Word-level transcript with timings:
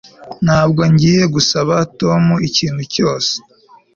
Ntabwo 0.45 0.81
ngiye 0.91 1.23
gusaba 1.35 1.75
Tom 1.99 2.23
ikintu 2.47 2.81
cyose 2.93 3.31